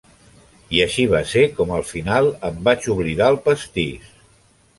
I 0.77 0.79
així 0.85 1.03
va 1.11 1.19
ser 1.31 1.43
com 1.59 1.73
al 1.75 1.85
final 1.89 2.31
em 2.49 2.57
vaig 2.69 2.89
oblidar 2.95 3.29
el 3.37 3.39
pastís. 3.45 4.11